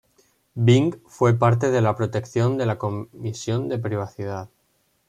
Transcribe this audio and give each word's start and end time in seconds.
Bing 0.55 0.95
fue 1.07 1.35
parte 1.37 1.69
de 1.69 1.79
la 1.79 1.95
protección 1.95 2.57
de 2.57 2.65
la 2.65 2.79
Comisión 2.79 3.69
de 3.69 3.77
Privacidad. 3.77 4.49